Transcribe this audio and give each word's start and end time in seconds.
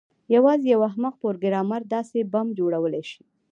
یوازې 0.35 0.67
یو 0.73 0.81
احمق 0.89 1.13
پروګرامر 1.23 1.81
داسې 1.95 2.19
بم 2.31 2.47
جوړولی 2.59 3.03
شي 3.11 3.21